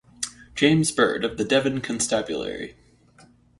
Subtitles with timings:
[0.55, 2.75] James Bird of the Devon constabulary.